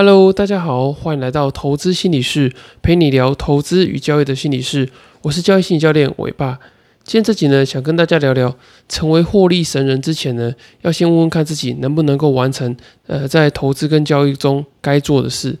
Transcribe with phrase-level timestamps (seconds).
[0.00, 4.88] Hello，大家好，欢迎来到投资心理室，陪你聊投资与交易的心理室。
[5.22, 6.60] 我是交易心理教练伟爸。
[7.02, 8.56] 今天这集呢，想跟大家聊聊，
[8.88, 12.76] 成为获利神人之前呢，要先问问看自己能不能够完成，
[13.08, 15.58] 呃，在投资跟交易中该做的事。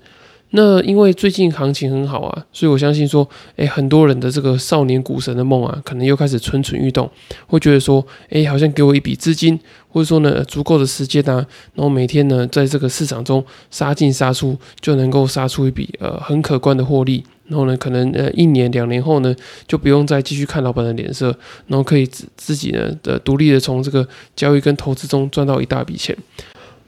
[0.50, 7.10] 那因为最近行情很好啊，所以我相信说，诶，很多人的这个少年股神的梦啊，可能又开始蠢蠢欲动，
[7.46, 19.36] 会觉得说，诶，好像给我一笔资金，或者说呢，足够的时间啊，然后每天呢，在这个市场中杀进杀出，就能够杀出一笔呃很可观的获利，然后呢，可能呃一年两年后呢，
[19.66, 21.26] 就不用再继续看老板的脸色，
[21.66, 26.16] 然后可以自自己呢的独立的从这个交易跟投资中赚到一大笔钱。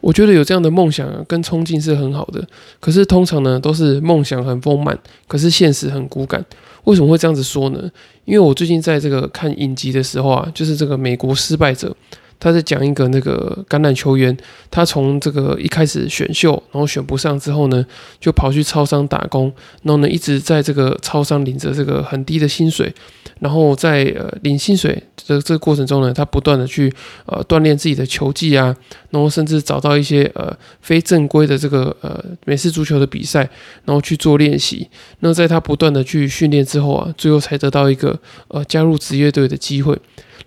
[0.00, 2.46] 我觉得有这样的梦想跟冲劲是很好的，
[2.80, 6.44] 可是通常呢都是梦想很丰满，可是现实很骨感。
[6.84, 7.90] 为什么会这样子说呢？
[8.24, 11.94] 因为我最近在这个看影集的时候啊，就是这个美国失败者。
[12.40, 14.36] 他在讲一个那个橄榄球员，
[14.70, 17.84] 他从这个一开始选秀，然后选不上之后呢，
[18.18, 22.92] 就跑去超商打工，然后呢一直在这个超商领着这个很低的薪水，
[23.40, 26.92] 然后在呃领薪水的这个过程中呢，他不断的去
[27.26, 28.74] 呃锻炼自己的球技啊，
[29.10, 33.40] 然后甚至找到一些呃非正规的这个呃美式足球的比赛，
[33.84, 34.88] 然后去做练习。
[35.18, 39.98] 那在他不断的去训练之后啊，最后才得到一个呃加入职业队的机会。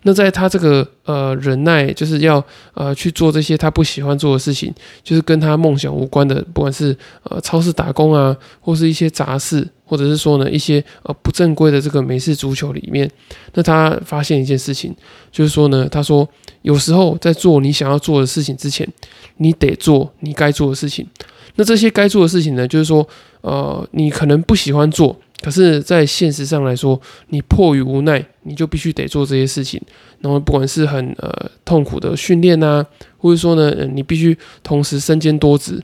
[0.02, 13.10] 那在他这个呃忍耐，就是要呃去做这些他不喜欢做的事情，就是跟他梦想无关的，不管是呃超市打工啊，或是一些杂事，或者是说呢一些呃不正规的这个美式足球里面，
[13.54, 14.94] 那他发现一件事情，
[15.32, 16.28] 就是说呢，他说
[16.64, 18.88] 有时候在做你想要做的事情之前，
[19.38, 21.08] 你得做你该做的事情。
[21.56, 23.08] 那这些该做的事情呢，就是说
[23.42, 25.16] 呃你可能不喜欢做。
[25.44, 29.82] 可是，在现实上来说，你迫于无奈，你就必须得做这些事情。
[30.22, 32.86] 然后，不管是很呃痛苦的训练啊，
[33.18, 35.84] 或者说呢，你必须同时身兼多职。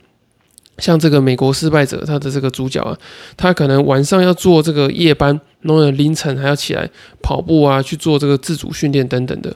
[0.78, 2.98] 像这个美国失败者，他的这个主角啊，
[3.36, 6.90] 他可能晚上要做这个夜班，然后凌晨还要起来
[7.22, 9.53] 跑步啊，去做这个自主训练等等的。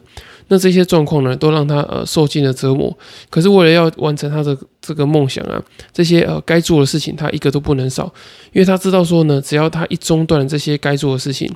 [0.48, 2.96] 那这些状况呢，都让他呃受尽了折磨。
[3.30, 5.62] 可是为了要完成他的这个梦想啊，
[5.92, 8.12] 这些呃该做的事情他一个都不能少，
[8.52, 11.50] 因为他知道说呢，只要他一中断了这些该做的事情，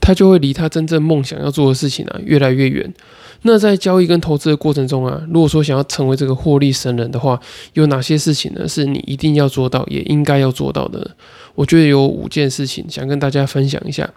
[0.00, 2.92] 他就会离他真正梦想要做的事情啊越来越远。
[3.42, 7.38] 那在交易跟投资的过程中啊，如果说想要成为这个获利神人的话，
[7.74, 8.66] 有哪些事情呢？
[8.66, 11.08] 是你一定要做到，也应该要做到的？
[11.54, 14.10] 我觉得有五件事情想跟大家分享一下。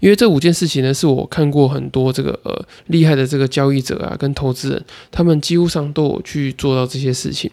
[0.00, 7.50] 因为这五件事情呢，是我看过很多这个呃厉害的这个交易者啊，跟投资人，他们几乎上都有去做到这些事情。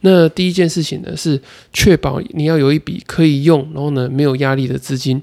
[0.00, 1.40] 那第一件事情呢，是
[1.72, 5.22] 确保你要有一笔可以用，然后呢没有压力的资金。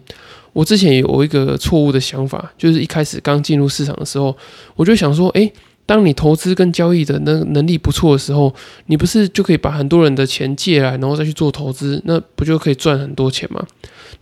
[0.53, 4.35] 我之前有一个错误的想法，就是一开始刚进入市场的时候，
[4.75, 5.51] 我就想说，诶，
[5.85, 8.53] 当你投资跟交易的那能力不错的时候，
[8.85, 13.65] 你不是就可以把很多人的钱借来，然后再去做投资，那不就可以赚很多钱吗？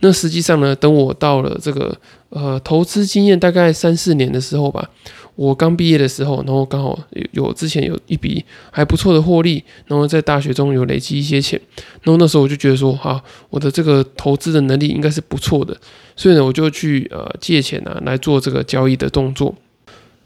[0.00, 1.96] 那实际上呢，等我到了这个
[2.30, 4.88] 呃投资经验大概三四年的时候吧，
[5.36, 6.98] 我刚毕业的时候，然后刚好
[7.32, 11.60] 有之前有一笔还不错的获利，然后在大学中有累积一些钱，
[12.02, 15.76] 然后那时候我就觉得说，哈，我的这个投资的能力应该是不错的，
[16.16, 19.54] 所以呢，我就去呃借钱啊来做这个交易的动作。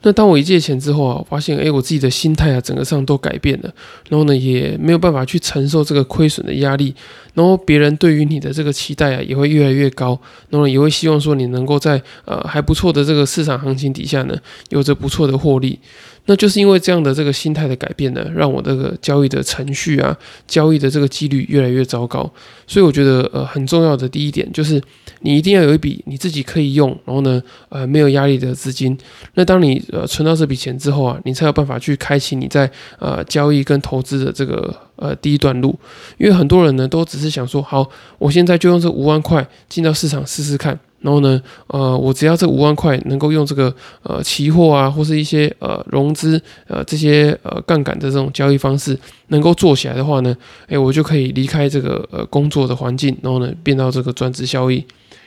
[0.05, 3.75] 那当我一借钱之后啊，发现哎，我自己的心态啊，整个上都改变了。
[4.11, 6.95] 然后呢，也没有办法去承受这个亏损的压力。
[7.33, 10.21] 然后别人对于你的这个期待啊，也会越来越高。
[10.51, 14.37] 然后也会希望说你能够在呃还不错的这个市场行情底下呢，
[14.69, 15.81] 有着不错的获利。
[16.27, 22.31] 那就是因为这样的这个心态的改变呢，让我这个交易的程序啊，交易的这个几率越来越糟糕。
[22.67, 24.81] 所以我觉得呃很重要的第一点就是，
[25.21, 28.97] 你一定要有一笔你自己可以用，然后呢呃没有压力的资金。
[29.35, 35.79] 那当你呃存到这笔钱之后啊，你才有办法去开启你在呃交易跟投资的这个呃第一段路。
[36.17, 37.87] 因为很多人呢都只是想说，好，
[38.19, 40.81] 我现在就用这五万块进到市场试试看。
[41.05, 43.73] 然后呢，呃，我只要这五万块能够用这个
[44.05, 48.99] 呃期货啊，或是一些呃融资呃这些呃杠杆的这种交易方式
[49.29, 50.35] 能够做起来的话呢，
[50.69, 54.83] 诶，我就可以离开这个呃工作的环境，然后呢变到这个专职交易。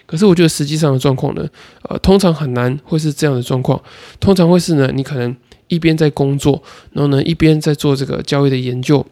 [0.07, 1.47] 可是我觉得实际上的状况呢，
[1.83, 3.79] 呃，通常很难会是这样的状况，
[4.19, 5.35] 通常会是呢，你可能
[5.68, 6.59] 一边在工作，
[6.91, 9.06] 然后呢一边在做这个交易的研究。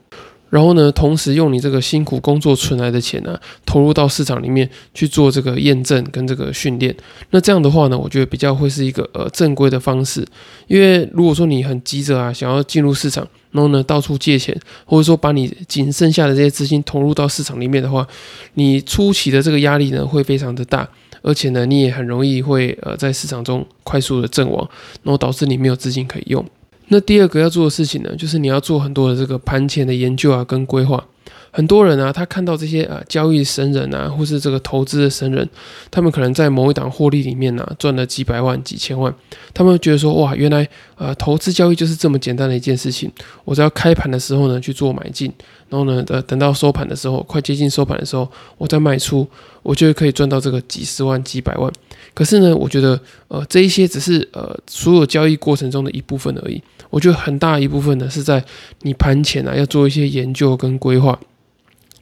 [0.55, 6.95] 然后呢，同时用你这个辛苦工作存来的钱呢，投入到市场里面去做这个验证跟这个训练。
[7.31, 10.25] 那这样的话呢，我觉得比较会是一个呃正规的方式。
[10.67, 18.07] 因为如果说你很急着啊，想要进入市场，然后呢到处借钱，或者说把你仅剩下的这些资金投入到市场里面的话，
[18.53, 20.87] 你初期的这个压力呢会非常的大，
[21.21, 24.65] 而且呢你也很容易会呃在市场中快速的阵亡，
[25.03, 26.45] 然后导致你没有资金可以用。
[26.87, 31.03] 那第二个要做的事情呢，就是你要做很多的这个盘前的研究啊，跟规划。
[31.51, 35.47] 很多人啊，他看到这些啊交易神人啊，或是这个投资的神人，
[35.89, 39.13] 他们可能在某一档获利里面呢赚了几百万、几千万，
[39.53, 40.67] 他们觉得说哇，原来
[40.97, 43.11] 呃投资交易就是这么简单的一件事情，
[43.43, 45.31] 我只要开盘的时候呢去做买进，
[45.69, 49.27] 然后呢呃等到收盘的时候，快接近收盘的时候，我再卖出，
[49.63, 51.71] 我就可以赚到这个几十万、几百万。
[52.13, 58.43] 可是呢，我觉得呃这一些只是呃所有交易过程中的一部分而已，我觉得很大一部分呢是在
[58.81, 61.19] 你盘前啊要做一些研究跟规划。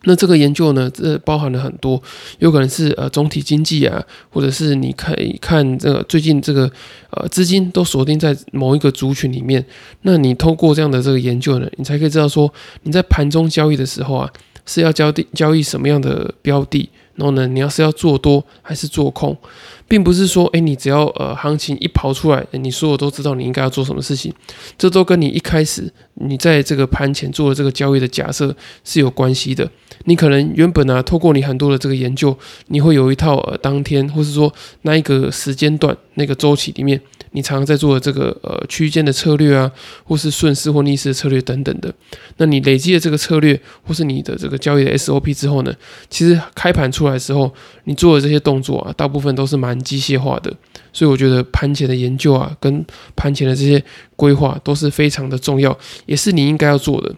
[0.05, 2.01] 那这个研究呢，这包含了很多，
[2.39, 6.69] 有可能是呃总体经济啊，或者是你可以看这个最近这个
[7.11, 9.65] 呃资金都锁定在某一个族群里面，
[10.01, 12.53] 那你通过这样的这个研究呢，你才可以知道说
[12.83, 14.29] 你在盘中交易的时候啊，
[14.65, 19.37] 是要交定交易什么样的标的，然后呢，你要是要做多还是做空。
[19.85, 24.33] 并不是说，哎，你只要呃行情一跑出来，你所有都知道你应该要做什么事情，
[24.77, 29.69] 这都跟你一开始你在这个盘前做的这个交易的假设是有关系的。
[30.05, 32.37] 你可能原本啊，透过你很多的这个研究，
[32.67, 36.99] 你会有一套呃当天或是说那一个时间段那个周期里面。
[37.35, 39.71] 你常常在做的这个呃区间的策略啊，
[40.03, 41.91] 或是顺势或逆势的策略等等的，
[42.37, 45.73] 那你累积的这个策略或是你的这个交易的 SOP 之后呢，
[46.11, 47.51] 其实开盘出来的时候，
[47.85, 50.53] 你做的这些动作啊，大部分都是蛮机械化的，
[50.93, 52.85] 所以我觉得盘前的研究啊，跟
[53.15, 53.83] 盘前的这些
[54.15, 57.13] 规划都是非常的重要，也是你应该要做的。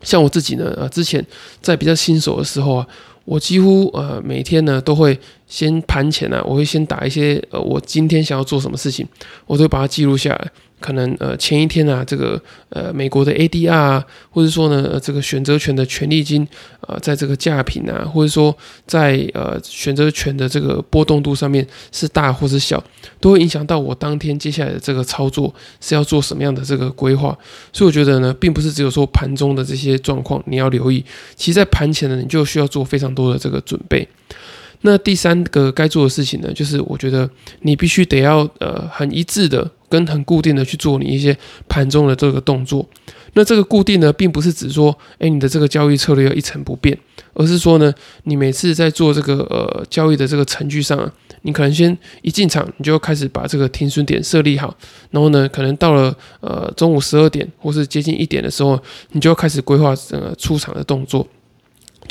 [0.00, 1.22] 像我自己呢，啊，之前
[1.60, 2.86] 在比较新手的时候啊。
[3.24, 5.16] 我几乎呃每天呢都会
[5.52, 9.06] 先盘前呢，我会先打一些呃我今天想要做什么事情，
[9.44, 10.50] 我都会把它记录下来。
[10.80, 12.40] 可能呃前一天啊，这个
[12.70, 16.48] 呃美国的 ADR 啊，或者说呢这个选择权的权利金
[16.80, 18.56] 啊，在这个价品啊，或者说
[18.86, 22.82] 在呃选择权的这个波动度上面是大或是小，
[23.20, 27.38] 都会影响到我当天接下来的这个操作是要做什么样的这个规划。
[27.74, 31.04] 所以我觉得呢，并不是只有说盘中的这些状况你要留意，
[31.36, 34.08] 其实在盘前呢，你就需要做非常多的这个准备。
[34.82, 37.28] 那第三个该做的事情呢，就是我觉得
[37.62, 39.70] 你必须得要呃很一致的。
[39.92, 41.36] 跟很固定的去做你一些
[41.68, 42.82] 盘中的这个动作，
[43.34, 46.98] 那这个固定呢，并不是指说，哎，你的这个交易策略要一成不变，
[47.34, 47.92] 而是说呢，
[48.22, 51.12] 你每次在做这个呃交易的这个程序上啊，
[51.42, 54.74] 你可能先一进场，你就开始把这个停损点设立好，
[55.10, 61.28] 然后呢，可能到了呃中午十二点或是接近一点的时候，你就要开始规划呃出场的动作。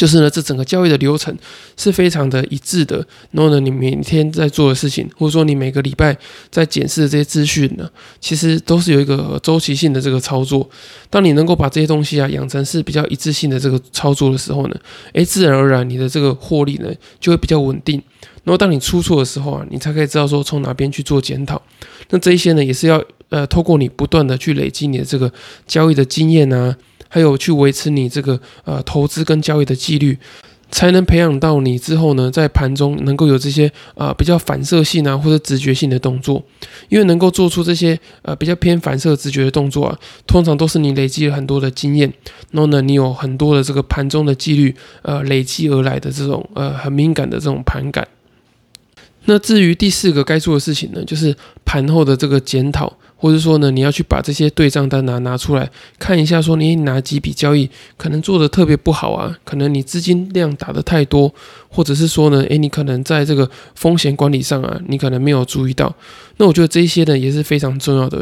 [0.01, 1.31] 就是呢，这整个交易的流程
[1.77, 3.05] 是非常的一致的。
[3.29, 6.17] 然后呢，你每天在做的事情，或者说你每个礼拜
[6.49, 7.87] 在检视的这些资讯呢，
[8.19, 10.67] 其实都是有一个周期性的这个操作。
[11.07, 14.75] 当你能够把这些东西啊养成是比较一致性的这个操作的时候呢，
[15.13, 18.01] 诶，自然而然你的这个获利呢就会比较稳定。
[18.43, 21.61] 然后当你出错的时候啊，你才可以知道说从哪边去做检讨。
[22.09, 22.99] 那这一些呢，也是要
[23.29, 25.31] 呃透过你不断的去累积你的这个
[25.67, 26.75] 交易的经验啊。
[27.13, 30.17] 还有去维持你这个呃投资跟交易的纪律，
[30.71, 36.41] 才能培养到你之后呢，在盘中能够有这些呃比较反射性啊或者直觉性的动作，
[36.87, 42.13] 因为能够做出这些呃比较偏反射直觉的动作啊，通常都是你累积了很多的经验，
[42.51, 48.07] 然后呢，你有很多的这个盘中的纪律呃累积而来的这种呃很敏感的这种盘感。
[49.25, 51.35] 那至于第四个该做的事情呢，就是
[51.65, 52.97] 盘后的这个检讨。
[53.21, 55.69] 或者说呢，你要去把这些对账单拿拿出来
[55.99, 59.37] 看一下，说你哪几笔交易可能做的特别不好啊？
[59.45, 61.31] 可能你资金量打的太多，
[61.69, 65.95] 或者是说呢，诶，你可能在这个风险管理上啊，你可能没有注意到。
[66.41, 68.17] 那我觉得这些呢也是非常重要的，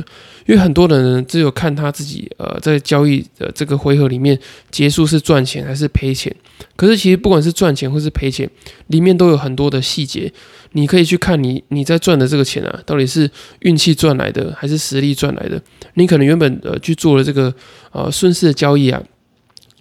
[0.46, 4.38] 因为很多人只有看他自己呃在交易的这个回合里面
[4.70, 6.36] 结束是赚钱还是赔钱，
[6.76, 8.50] 可是其实不管是赚钱或是赔钱，
[8.88, 10.30] 里面都有很多的细节。
[10.74, 15.62] 你可以去看你你在赚的这个钱啊，到底是运气赚来的还是实力赚来的？
[15.94, 17.54] 你可能原本呃去做了这个
[17.94, 19.02] 呃顺势的交易啊，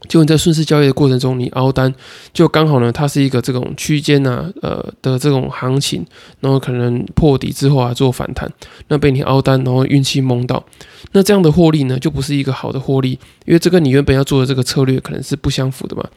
[0.06, 1.92] 就你在顺势交易的过程中，你凹单，
[2.32, 6.06] 就刚好呢，它是一个这种区间啊呃的这种行情，
[6.40, 8.48] 然后可能破底之后啊做反弹，
[8.86, 10.64] 那被你凹单，然后运气蒙到，
[11.12, 16.08] 那这样的获利呢，就不是一个好的获利，因为这跟你原本要做的这个策略可能是不相符的嘛。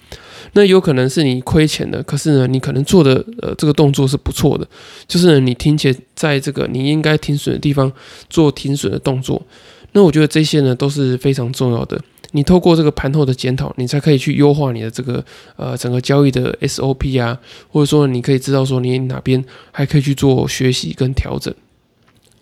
[0.53, 4.67] 那有可能是你亏钱的，可是呢，你可能做的呃这个动作是不错的，
[5.07, 7.91] 就是你听起在这个你应该停损的地方
[8.29, 9.41] 做停损的动作。
[9.93, 12.00] 那我觉得这些呢都是非常重要的。
[12.31, 15.23] 你透过这个盘后的检讨，你才可以去优化你的这个
[15.55, 17.38] 呃整个交易的 SOP 啊，
[17.69, 21.53] 或者说你可以知道说你哪边还可以去做学习跟调整。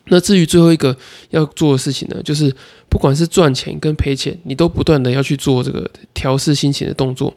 [0.09, 0.95] 那至于最后一个
[1.29, 2.53] 要做的事情呢，就是
[2.89, 7.33] 不管是赚钱跟赔钱，你都不断的要去做这个调试心情的动作。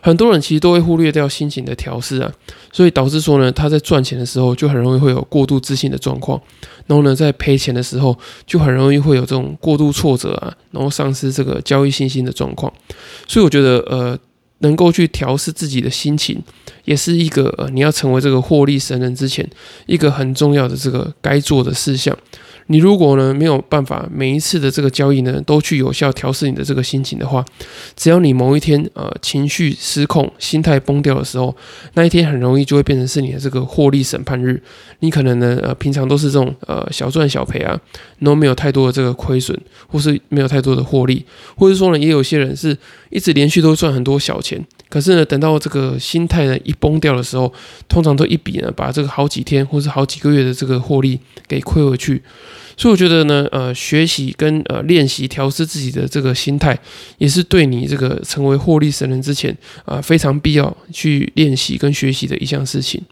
[0.00, 2.32] 很多人其实都会忽略掉心情的调试啊，
[2.72, 6.40] 所以导致说呢，他在赚钱的时候就很容易会有过度自信的状况，
[6.86, 12.72] 然后呢，在赔钱的时候就很容易会有这种过度挫折啊，然后丧失这个交易信心的状况。
[13.28, 14.18] 所以我觉得，呃，
[14.62, 16.42] 能够去调试自己的心情，
[16.84, 19.48] 也是一个你要成为这个获利神人之前
[19.86, 22.16] 一个很重要的这个该做的事项。
[22.68, 27.44] 你如果呢没有办法每一次的这个交易呢都去有效调试你的这个心情的话，
[27.96, 31.54] 只要你某一天呃情绪失控、心态崩掉的时候，
[31.94, 34.62] 那一天很容易就会变成是你的这个获利审判日。
[35.00, 37.78] 你可能呢呃平常都是这种呃小赚小赔啊，
[38.22, 41.24] 都没有太多的这个亏损，或是没有太多的获利，
[41.56, 42.76] 或者说呢也有些人是
[43.10, 47.50] 一直连续都赚很多小钱，可是呢等到这个心态呢一崩掉的时候，
[47.88, 51.18] 通常都一笔呢把这个好几天或是好几个月的这个获利
[51.48, 52.22] 给亏回去。
[52.76, 56.78] 所以我觉得呢，呃，学习跟呃练习调试自己的这个心态，
[57.16, 59.56] 也是对你这个成为获利神人之前
[59.86, 63.02] 啊非常必要去练习跟学习的一项事情。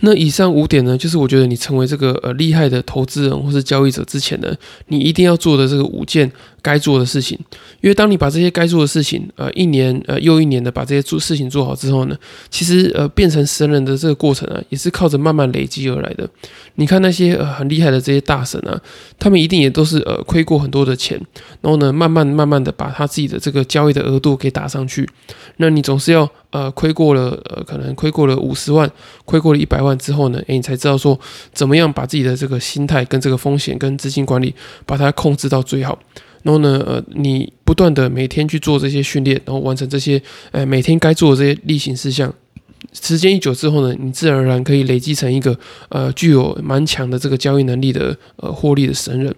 [0.00, 4.54] 那以上五点呢，就是我觉得你成为这个呃厉害的投资人或是交易者之前呢，
[4.88, 6.30] 你一定要做的这个五件
[6.62, 7.38] 该做的事情。
[7.80, 12.16] 因为当你把这些该做的事情，呃，一年呃又一年的把这些做事情做好之后呢，
[12.48, 16.28] 其实呃变成神人的这个过程啊，也是靠着慢慢累积而来的。
[16.76, 18.80] 你看那些呃很厉害的这些大神啊，
[19.18, 21.20] 他们一定也都是呃亏过很多的钱，
[21.60, 25.08] 然后呢，慢慢慢慢的把他自己的这个交易的额度给打上去。
[25.58, 28.90] 那你总是要呃亏过了呃可能亏过了五十万，
[29.24, 31.18] 亏过了一百万之后呢，诶，你才知道说
[31.52, 34.54] 怎么样把自己的这个心态跟这个风险跟资金管理
[34.84, 35.98] 把它控制到最好。
[36.42, 40.20] 然后呢，呃，你不断的每天去做这些训练，然后完成这些
[40.52, 42.32] 呃每天该做的这些例行事项。
[42.94, 45.56] 时间一久之后呢，你自然而然可以累积成一个
[45.90, 49.34] 呃具有蛮强的这个交易能力的呃获利的神人。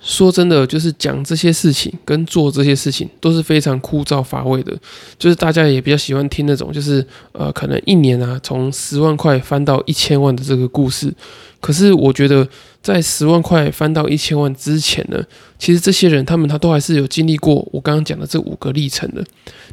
[0.00, 4.76] 说真的，就是讲这些事情跟做这些事情都是非常枯燥乏味的，
[5.18, 11.12] 就是大家也比较喜欢听那种就是呃可能一年啊从十万块翻到一千万的这个故事。
[11.60, 12.46] 可是我觉得。
[12.86, 15.20] 在十万块翻到一千万之前呢，
[15.58, 19.24] 其实这些人他们他都还是有经历过我刚刚讲的这五个历程的。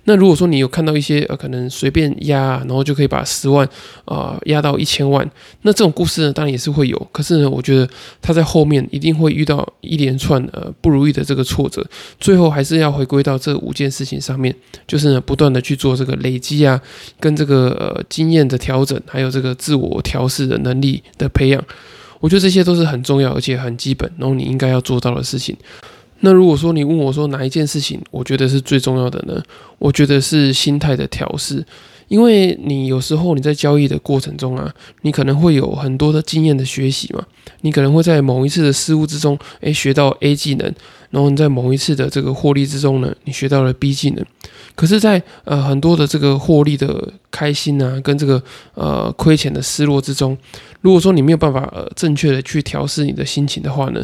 [0.06, 3.70] 那如果说你有看到一些呃可能随便压，然后就可以把十万
[4.06, 5.30] 啊压到一千万，
[5.62, 7.08] 那这种故事呢当然也是会有。
[7.12, 7.88] 可是呢，我觉得
[8.20, 11.86] 他在后面一定会遇到一连串呃不如意的这个挫折，
[12.20, 14.56] 最后还是要回归到这五件事情上面，
[14.88, 16.82] 就是呢不断的去做这个累积啊，
[17.20, 21.64] 跟这个呃经验的调整，还有这个自我调试的能力的培养。
[22.24, 25.54] 我觉得这些都是很重要而且很基本，然后你应该要做到的事情。
[26.22, 29.44] 那如果说你问我说哪一件事情我觉得是最重要的呢？
[29.78, 31.66] 我觉得是心态的调试，
[32.08, 37.22] 因为你有时候你在交易的过程中啊，你可能会有很多的经验的学习嘛，
[37.60, 40.74] 你可能会在某一次的失误之中，诶，学到 A 技能，
[41.14, 44.26] 然后你在某一次的这个获利之中呢，你学到了 B 技能。
[44.74, 48.42] 可是，在呃很多的这个获利的开心啊，跟这个
[48.74, 50.36] 呃亏钱的失落之中，
[50.82, 54.04] 如果说你没有办法呃正确的去调试你的心情的话呢，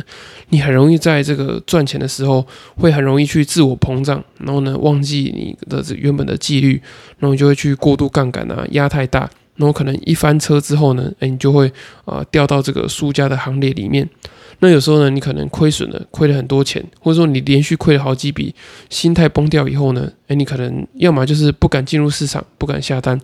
[0.50, 6.80] 你很容易在这个赚钱的时候会很容易去自我膨胀，然后呢忘记你的这原本的纪律，
[7.18, 11.72] 然后就会去过度杠杆啊，压太大，然后可能一翻车之后呢，哎你就会
[12.06, 14.08] 啊掉到这个输家的行列里面。
[14.60, 18.54] 那有时候呢，你可能亏损了，亏了很多钱，或者说你连续亏了好几笔，
[18.90, 23.20] 心态崩掉以后呢，哎，你可能要么就是不敢进入市场，不敢下单，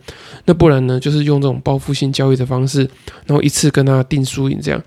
[0.45, 2.89] 那不然呢，就是用这种报复性交易的方式，
[3.25, 4.81] 然后一次跟他定输赢这样。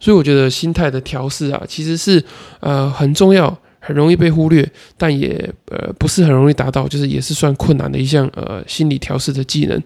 [0.00, 2.22] 所以我觉得心态的调试啊，其实是
[2.60, 3.56] 呃很重要。
[3.84, 9.82] 很容易被忽略，但也呃不是很容易达到，就是也是算困难的一项呃心理调试的技能。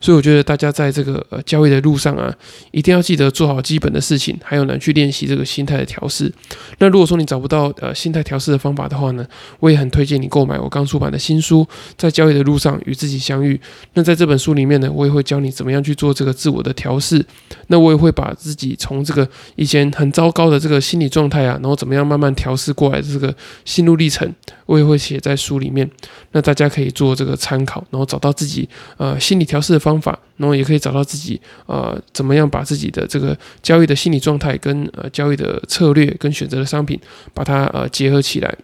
[0.00, 2.32] 所以我觉得大家在这个呃交易的路上啊，
[2.70, 6.32] 一定要记得做好基本的事情，还有呢去练习这个心态的调试。
[6.78, 9.26] 那如果说你找不到呃心态调试的方法的话呢，
[9.58, 11.64] 我也很推荐你购买我刚出版的新书
[11.98, 13.56] 《在交易的路上与自己相遇》。
[13.94, 17.26] 那在这本书里面呢，我也会教你怎么样去做这个自我的调试。
[17.66, 23.34] 那我也会把自己从这个以前很糟糕的这个心理状态啊，然后怎么样慢慢调试过来的这个。
[23.64, 24.32] 心路历程，
[24.66, 25.88] 我也会写在书里面，
[26.32, 36.98] 那大家可以做这个参考，然后找到自己呃心理调试的方法，然后也可以找到自己呃怎么样把自己的这个交易的心理状态跟呃交易的策略跟选择的商品
[37.34, 38.56] 把它呃结合起来。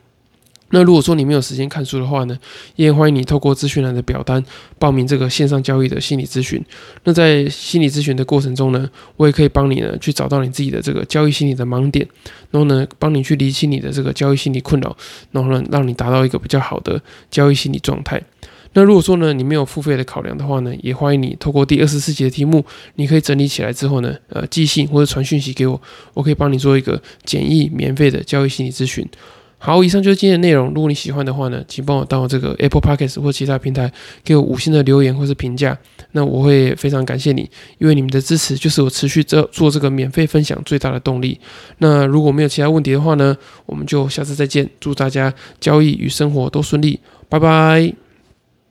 [0.71, 2.37] 那如果说你没有时间看书的话呢，
[2.75, 4.45] 也欢迎你透过资讯栏的表单
[4.79, 6.61] 报名这个线上交易的心理咨询。
[7.05, 12.07] 那在心理咨询的过程中呢，我也可以帮你呢去找到你自己的这个交易心理的盲点，
[12.51, 14.97] 然后呢帮你去理清你的这个交易心理困扰，
[15.31, 18.21] 然后呢让你达到一个比较好的交易心理状态。
[18.73, 22.65] 那如果说呢你没有付费的考量的话呢，也欢迎你透过第二十四集的题目，
[22.97, 25.81] 你可以整理起来之后呢，呃寄信或者传讯息给我，
[26.13, 29.09] 我可以帮你做一个简易免费的交易心理咨询。
[29.59, 30.69] 好，以上就是今天的内容。
[30.69, 33.91] 如果你喜欢的话呢，请帮我到这个 Apple Podcast 或其他平台
[34.23, 35.77] 给我五星的留言或是评价，
[36.13, 37.49] 那我会非常感谢你，
[37.79, 41.41] 因为你们的支持就是我持续做做这个免费分享最大的动力。
[41.79, 44.69] 那如果没有其他问题的话呢，我们就下次再见。
[44.79, 48.06] 祝大家交易与生活都顺利，拜拜。